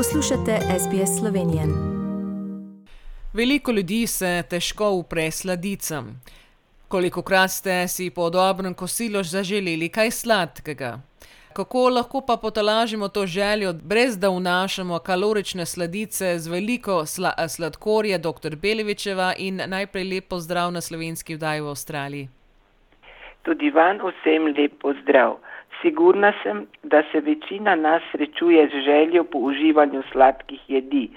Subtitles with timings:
[0.00, 1.64] Poslušate SBS Slovenije.
[3.34, 6.04] Veliko ljudi se težko upre sladicam.
[6.88, 10.92] Koliko krat ste si po dobrem kosilu zaželeli kaj sladkega?
[11.52, 18.18] Kako lahko pa potolažimo to željo, brez da vnašamo kalorične sladice z veliko sla sladkorja,
[18.18, 18.56] dr.
[18.62, 22.28] Belevičeva in najprej lep pozdrav na slovenski vdaji v Avstraliji.
[23.42, 25.36] Tudi vam vsem lep pozdrav.
[25.82, 31.08] Sigurna sem, da se večina nas srečuje z željo po uživanju sladkih jedi.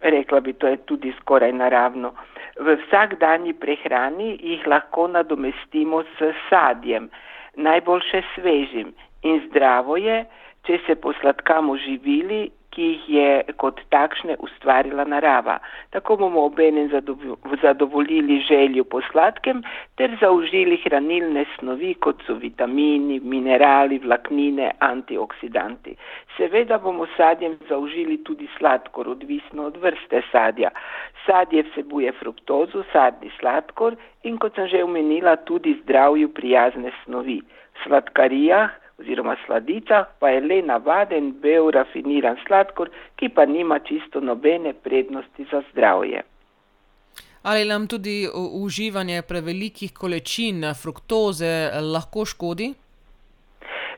[0.00, 2.12] Rekla bi, to je tudi skoraj naravno.
[2.60, 7.10] V vsakdanji prehrani jih lahko nadomestimo s sadjem,
[7.56, 10.24] najboljše svežim in zdravo je,
[10.66, 15.56] če se posladkamo živili, ki jih je kot takšne ustvarila narava.
[15.90, 16.86] Tako bomo obenem
[17.62, 19.64] zadovoljili željo po sladkem
[19.98, 25.96] ter zaužili hranilne snovi, kot so vitamini, minerali, vlaknine, antioksidanti.
[26.36, 30.70] Seveda bomo sadjem zaužili tudi sladkor, odvisno od vrste sadja.
[31.26, 37.42] Sadje vsebuje fruktozo, sadni sladkor in kot sem že omenila, tudi zdravju prijazne snovi.
[37.74, 44.20] V sladkarijah oziroma sladicah pa je le navaden bel rafiniran sladkor, ki pa nima čisto
[44.20, 46.22] nobene prednosti za zdravje.
[47.42, 52.74] Ali nam tudi uživanje prevelikih količin fruktoze lahko škodi?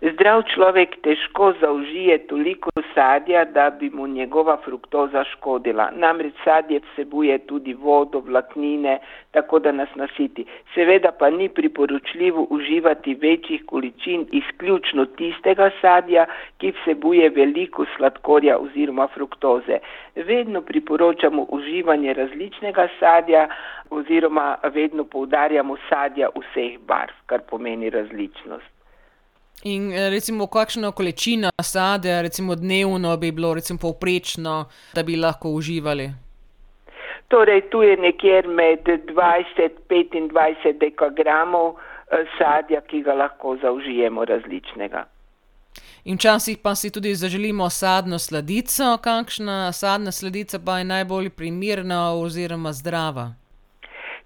[0.00, 5.90] Zdrav človek težko zaužije toliko sadja, da bi mu njegova fruktoza škodila.
[5.92, 8.98] Namreč sadje vsebuje tudi vodo, vlaknine,
[9.30, 10.46] tako da nas nasiti.
[10.74, 16.26] Seveda pa ni priporočljivo uživati večjih količin izključno tistega sadja,
[16.58, 19.78] ki vsebuje veliko sladkorja oziroma fruktoze.
[20.16, 23.48] Vedno priporočamo uživanje različnega sadja
[23.90, 28.79] oziroma vedno poudarjamo sadja vseh barv, kar pomeni različnost.
[29.64, 36.10] In recimo, kakšna količina sadja, recimo dnevno, bi bilo recimo povprečno, da bi lahko uživali?
[37.28, 41.76] Torej, tu je nekje med dvajset, petindvajset dekagramov
[42.38, 45.04] sadja, ki ga lahko zaužijemo različnega.
[46.04, 52.14] In včasih pa si tudi zaželimo sadno sladico, kakšna sadna sladica pa je najbolj primerna
[52.14, 53.39] oziroma zdrava?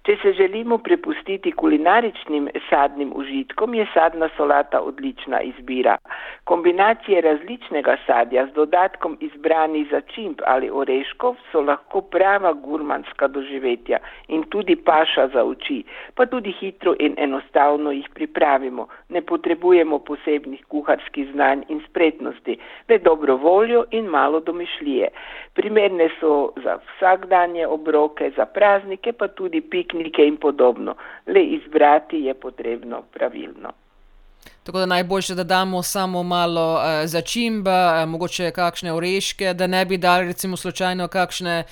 [0.05, 5.95] Če se želimo prepustiti kulinaričnim sadnim užitkom, je sadna solata odlična izbira.
[6.43, 14.43] Kombinacije različnega sadja z dodatkom izbranih začimb ali oreškov so lahko prava gurmanska doživetja in
[14.43, 15.79] tudi paša za oči,
[16.13, 18.87] pa tudi hitro in enostavno jih pripravimo.
[19.09, 25.09] Ne potrebujemo posebnih kuharskih znanj in spretnosti, le dobro voljo in malo domišljije.
[25.53, 30.95] Primerne so za vsakdanje obroke, za praznike, pa tudi piknike in podobno.
[31.27, 33.71] Le izbrati je potrebno pravilno.
[34.63, 37.67] Tako da najboljše, da damo samo malo začimb,
[38.07, 41.63] mogoče kakšne oreške, da ne bi dali recimo slučajno kakšne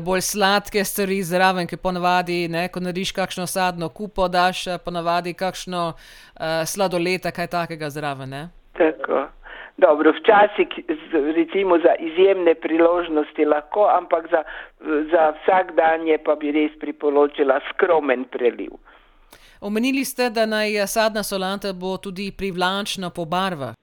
[0.00, 5.92] bolj sladke stvari zraven, ker ponavadi, ne, ko narediš kakšno sadno kupo, daš ponavadi kakšno
[6.66, 8.48] sladoled ali kaj takega zraven, ne.
[8.78, 9.26] Tako.
[9.80, 10.68] Dobro, včasih
[11.36, 14.42] recimo za izjemne priložnosti lahko, ampak za,
[15.12, 18.76] za vsakdanje pa bi res priporočila skromen preliv.
[19.60, 23.74] Omenili ste, da naj sadna solata bo tudi privlačna po barvah.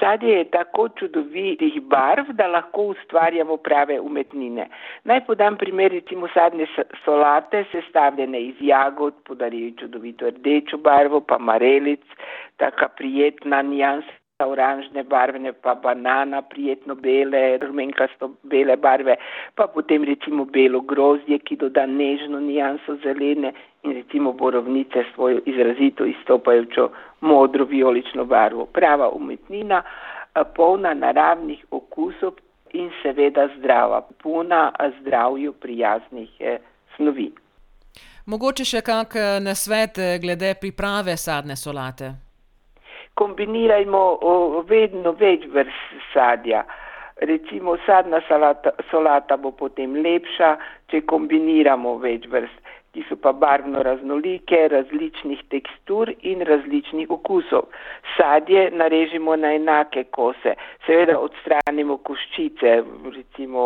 [0.00, 4.68] Sadje je tako čudovitih barv, da lahko ustvarjamo prave umetnine.
[5.04, 6.66] Naj podam primer recimo sadne
[7.04, 12.02] solate, sestavljene iz jagod, podarijo čudovito rdečo barvo, pa marelic,
[12.56, 19.16] taka prijetna niansa oranžne barve, pa banana prijetno bele, rumenkasto bele barve,
[19.54, 25.40] pa potem recimo belo grozdje, ki doda nežno nianso zelene in recimo borovnice s svojo
[25.46, 28.66] izrazito izstopajočo modro vijolično barvo.
[28.66, 29.82] Prava umetnina,
[30.54, 32.32] polna naravnih okusov
[32.72, 36.30] in seveda zdrava, polna zdravju prijaznih
[36.96, 37.32] snovi.
[38.26, 42.31] Mogoče še kak nasvet glede priprave sadne solate?
[43.20, 44.02] Kombinirajmo
[44.68, 46.64] vedno več vrst sadja.
[47.22, 48.22] Recimo sadna
[48.90, 50.56] solata bo potem lepša,
[50.90, 52.61] če kombiniramo več vrst.
[52.92, 57.70] Ki so pa barvno raznolike, različnih tekstur in različnih okusov.
[58.16, 60.52] Sadje narežimo na enake kose,
[60.86, 62.74] seveda odstranimo koščice,
[63.14, 63.62] recimo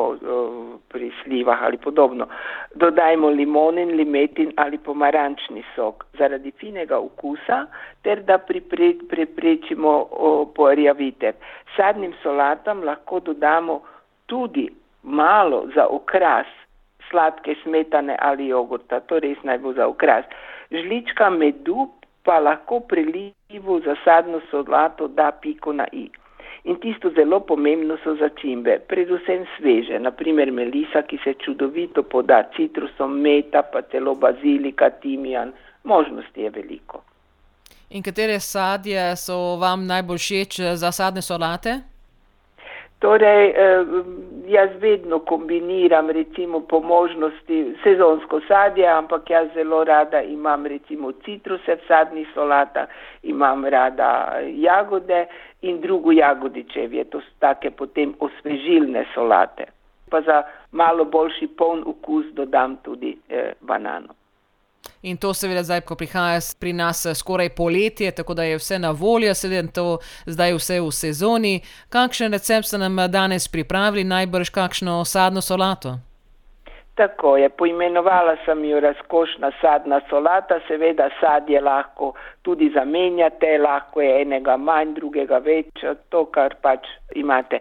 [0.88, 2.28] pri slivah ali podobno.
[2.74, 7.64] Dodajmo limonin, limetin ali pomarančni sok zaradi finega okusa
[8.02, 8.38] ter da
[9.10, 9.96] preprečimo
[10.54, 11.34] porjavitev.
[11.76, 13.80] Sadnim solatam lahko dodamo
[14.26, 14.68] tudi
[15.02, 16.46] malo za okras
[17.10, 20.24] sladke smetane ali jogurta, to res naj bo za okras.
[20.70, 21.88] Žlička medu
[22.26, 26.10] pa lahko prilivu za sadno solato da piko na i.
[26.64, 33.20] In tisto zelo pomembno so začimbe, predvsem sveže, naprimer melisa, ki se čudovito poda citrusom,
[33.22, 35.52] meta, pa celo bazilika, timijan,
[35.84, 37.02] možnosti je veliko.
[37.90, 41.78] In katere sadje so vam najbolj všeč za sadne solate?
[42.98, 43.84] Torej, eh,
[44.46, 51.76] jaz vedno kombiniram recimo po možnosti sezonsko sadje, ampak jaz zelo rada imam recimo citruse
[51.76, 52.88] v sadnih solatah,
[53.22, 55.26] imam rada jagode
[55.62, 59.66] in drugo jagodičevje, to so take potem osvežilne solate.
[60.10, 64.25] Pa za malo boljši poln okus dodam tudi eh, banano.
[65.02, 68.78] In to seveda zdaj, ko prihaja pri nas eh, skoraj poletje, tako da je vse
[68.78, 71.60] na voljo, seveda to zdaj vse v sezoni.
[71.88, 75.98] Kakšen recept ste nam danes pripravili, najbrž kakšno sadno solato?
[76.96, 84.22] Tako je, poimenovala sem jo razkošna sadna solata, seveda sadje lahko tudi zamenjate, lahko je
[84.22, 87.60] enega manj, drugega več, to kar pač imate.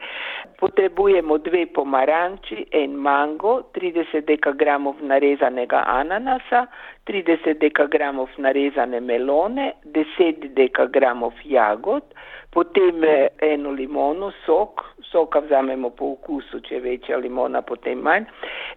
[0.59, 6.63] Potrebujemo dve pomaranči, en mango, 30 dekagramov narezanega ananasa,
[7.05, 12.03] 30 dekagramov narezane melone, 10 dekagramov jagod,
[12.49, 14.81] potem eh, eno limono, sok,
[15.11, 18.25] soka vzamemo po okusu, če je večja limona, potem manj,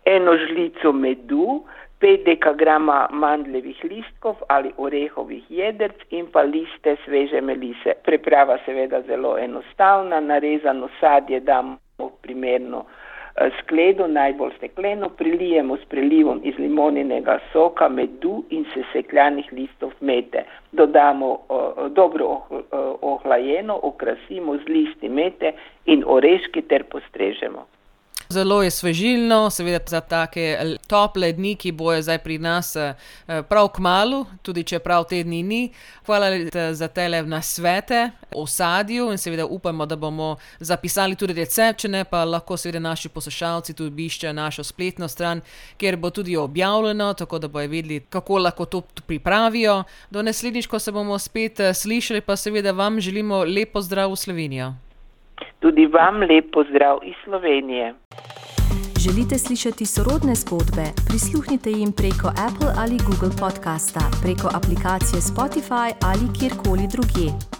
[0.04, 1.62] eno žlico medu,
[2.00, 7.96] 5 dekagrama mandljevih listkov ali orehovih jedrc in pa liste sveže melise.
[8.06, 11.78] Preprava seveda zelo enostavna, narezano sadje damo
[12.22, 12.84] primerno
[13.61, 20.44] skledo, najbolj stekleno, prilijemo s prelivom iz limoninega soka, medu in sesekljanih listov mete.
[20.73, 21.38] Dodamo
[21.90, 22.61] dobro uh,
[23.00, 25.52] ohlajeno, okrasimo z listi mete
[25.87, 27.67] in oreški ter postrežemo.
[28.30, 32.94] Zelo je svežilno, seveda za take tople dni, ki bojo zdaj pri nas eh,
[33.48, 35.60] prav k malu, tudi če prav te dni ni.
[36.06, 36.28] Hvala
[36.76, 42.02] za tele nasvete o sadju in seveda upamo, da bomo zapisali tudi recept, če ne
[42.04, 45.40] pa lahko seveda naši poslušalci tudi obiščejo našo spletno stran,
[45.81, 49.84] kjer bo tudi objavljeno, tako da bojo vedeli, kako lahko to pripravijo.
[50.10, 54.20] Do naslednjič, ko se bomo spet eh, slišali, pa seveda vam želimo lepo zdrav v
[54.20, 54.74] Slovenijo.
[55.58, 57.94] Tudi vam lepo zdrav iz Slovenije.
[59.05, 60.85] Želite slišati sorodne zgodbe?
[61.08, 67.57] Prisluhnite jim preko Apple ali Google podcasta, preko aplikacije Spotify ali kjerkoli drugje.